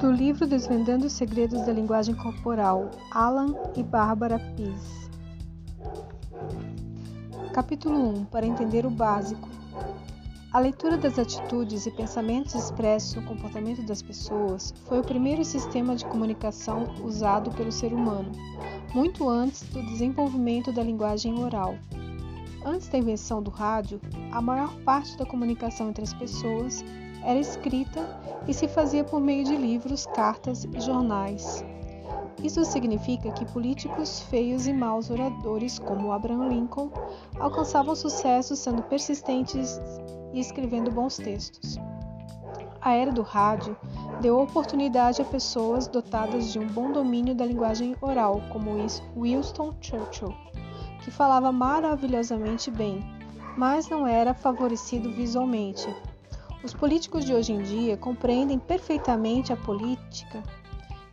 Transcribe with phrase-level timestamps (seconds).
[0.00, 5.10] do livro Desvendando os Segredos da Linguagem Corporal, Alan e Bárbara Pease.
[7.52, 9.46] Capítulo 1 Para entender o básico.
[10.54, 15.94] A leitura das atitudes e pensamentos expressos no comportamento das pessoas foi o primeiro sistema
[15.94, 18.32] de comunicação usado pelo ser humano,
[18.94, 21.76] muito antes do desenvolvimento da linguagem oral.
[22.64, 24.00] Antes da invenção do rádio,
[24.30, 26.84] a maior parte da comunicação entre as pessoas
[27.24, 31.64] era escrita e se fazia por meio de livros, cartas e jornais.
[32.42, 36.90] Isso significa que políticos feios e maus oradores como Abraham Lincoln
[37.38, 39.80] alcançavam sucesso sendo persistentes
[40.32, 41.78] e escrevendo bons textos.
[42.80, 43.76] A era do rádio
[44.22, 48.70] deu oportunidade a pessoas dotadas de um bom domínio da linguagem oral, como
[49.14, 50.34] Winston Churchill,
[51.02, 53.04] que falava maravilhosamente bem,
[53.56, 55.88] mas não era favorecido visualmente,
[56.62, 60.42] os políticos de hoje em dia compreendem perfeitamente a política,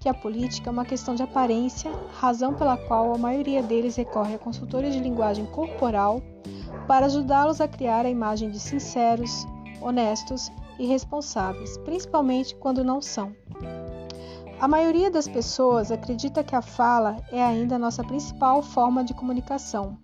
[0.00, 4.34] que a política é uma questão de aparência, razão pela qual a maioria deles recorre
[4.34, 6.22] a consultores de linguagem corporal
[6.86, 9.46] para ajudá-los a criar a imagem de sinceros,
[9.82, 13.34] honestos e responsáveis, principalmente quando não são.
[14.64, 19.12] A maioria das pessoas acredita que a fala é ainda a nossa principal forma de
[19.12, 19.98] comunicação,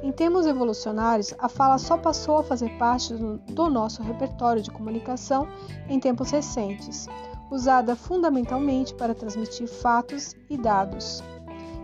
[0.00, 5.48] em termos evolucionários, a fala só passou a fazer parte do nosso repertório de comunicação
[5.88, 7.08] em tempos recentes,
[7.50, 11.20] usada fundamentalmente para transmitir fatos e dados.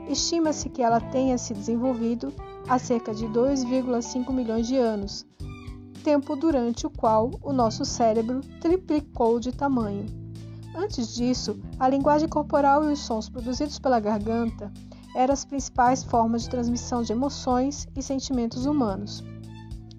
[0.08, 2.32] Estima-se que ela tenha se desenvolvido
[2.68, 5.26] há cerca de 2,5 milhões de anos,
[6.04, 10.21] tempo durante o qual o nosso cérebro triplicou de tamanho.
[10.74, 14.72] Antes disso, a linguagem corporal e os sons produzidos pela garganta
[15.14, 19.22] eram as principais formas de transmissão de emoções e sentimentos humanos.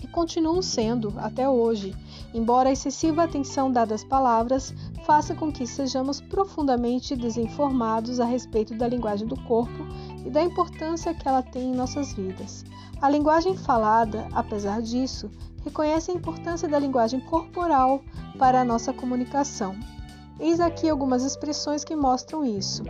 [0.01, 1.95] E continuam sendo até hoje,
[2.33, 4.73] embora a excessiva atenção dada às palavras
[5.05, 9.85] faça com que sejamos profundamente desinformados a respeito da linguagem do corpo
[10.25, 12.66] e da importância que ela tem em nossas vidas.
[13.00, 15.29] A linguagem falada, apesar disso,
[15.63, 18.01] reconhece a importância da linguagem corporal
[18.40, 19.75] para a nossa comunicação.
[20.39, 22.83] Eis aqui algumas expressões que mostram isso.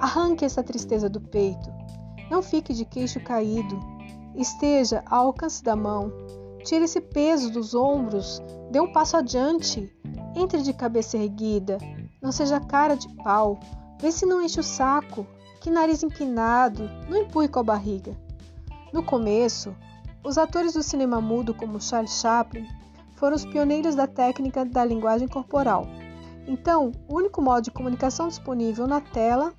[0.00, 1.70] Arranque essa tristeza do peito.
[2.30, 3.78] Não fique de queixo caído.
[4.34, 6.12] Esteja ao alcance da mão.
[6.64, 8.40] Tire esse peso dos ombros.
[8.70, 9.92] Dê um passo adiante.
[10.34, 11.78] Entre de cabeça erguida.
[12.20, 13.58] Não seja cara de pau.
[14.00, 15.26] Vê se não enche o saco.
[15.60, 16.90] Que nariz empinado.
[17.08, 18.16] Não empurre com a barriga.
[18.92, 19.74] No começo,
[20.24, 22.66] os atores do cinema mudo, como Charles Chaplin,
[23.16, 25.86] foram os pioneiros da técnica da linguagem corporal.
[26.46, 29.52] Então, o único modo de comunicação disponível na tela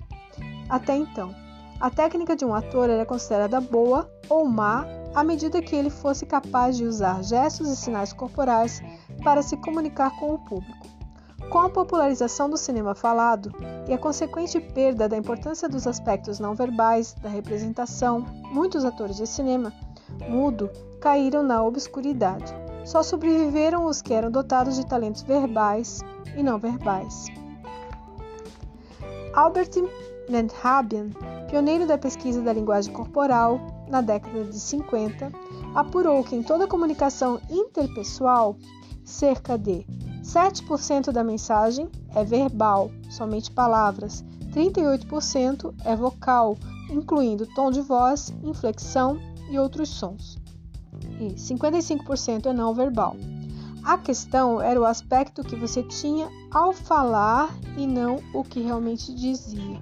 [0.68, 1.34] até então,
[1.80, 6.24] a técnica de um ator era considerada boa ou má à medida que ele fosse
[6.24, 8.82] capaz de usar gestos e sinais corporais
[9.22, 10.86] para se comunicar com o público.
[11.50, 13.52] Com a popularização do cinema falado
[13.86, 19.26] e a consequente perda da importância dos aspectos não verbais da representação, muitos atores de
[19.26, 19.72] cinema
[20.28, 22.63] mudo caíram na obscuridade.
[22.84, 26.00] Só sobreviveram os que eram dotados de talentos verbais
[26.36, 27.26] e não verbais.
[29.34, 29.70] Albert
[30.28, 31.10] Menhabian,
[31.50, 35.32] pioneiro da pesquisa da linguagem corporal na década de 50,
[35.74, 38.56] apurou que em toda comunicação interpessoal,
[39.04, 39.84] cerca de
[40.22, 46.56] 7% da mensagem é verbal, somente palavras, 38% é vocal,
[46.88, 49.18] incluindo tom de voz, inflexão
[49.50, 50.38] e outros sons,
[51.20, 53.16] e 55% é não verbal.
[53.84, 59.14] A questão era o aspecto que você tinha ao falar e não o que realmente
[59.14, 59.78] dizia.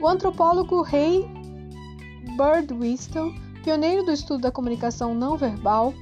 [0.00, 1.28] O antropólogo Ray
[2.36, 5.92] Birdwhistle, pioneiro do estudo da comunicação não verbal,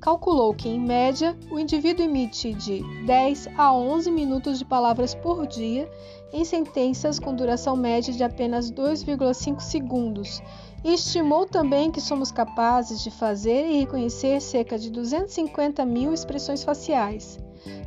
[0.00, 5.46] calculou que, em média, o indivíduo emite de 10 a 11 minutos de palavras por
[5.46, 5.90] dia
[6.32, 10.42] em sentenças com duração média de apenas 2,5 segundos
[10.82, 16.64] e estimou também que somos capazes de fazer e reconhecer cerca de 250 mil expressões
[16.64, 17.38] faciais,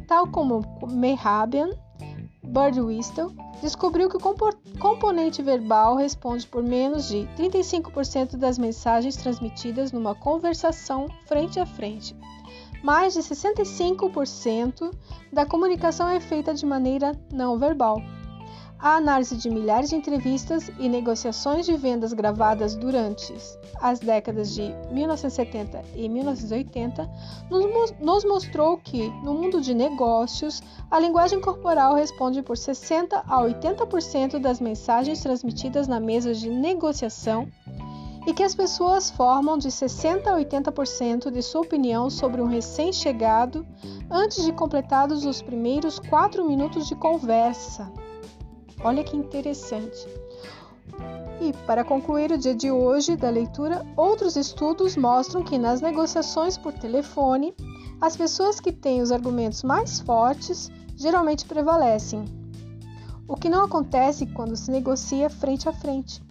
[0.07, 1.69] tal como Mehrabian,
[2.43, 10.13] Birdwhistle descobriu que o componente verbal responde por menos de 35% das mensagens transmitidas numa
[10.13, 12.15] conversação frente a frente.
[12.83, 14.93] Mais de 65%
[15.31, 18.01] da comunicação é feita de maneira não verbal.
[18.83, 23.33] A análise de milhares de entrevistas e negociações de vendas gravadas durante
[23.79, 27.09] as décadas de 1970 e 1980
[28.01, 34.37] nos mostrou que, no mundo de negócios, a linguagem corporal responde por 60 a 80%
[34.37, 37.47] das mensagens transmitidas na mesa de negociação
[38.27, 43.65] e que as pessoas formam de 60 a 80% de sua opinião sobre um recém-chegado
[44.11, 47.89] antes de completados os primeiros quatro minutos de conversa.
[48.83, 50.07] Olha que interessante.
[51.41, 56.57] E, para concluir o dia de hoje da leitura, outros estudos mostram que nas negociações
[56.57, 57.53] por telefone,
[57.99, 62.25] as pessoas que têm os argumentos mais fortes geralmente prevalecem,
[63.27, 66.21] o que não acontece quando se negocia frente a frente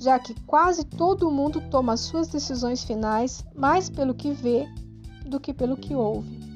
[0.00, 4.66] já que quase todo mundo toma suas decisões finais mais pelo que vê
[5.26, 6.49] do que pelo que ouve.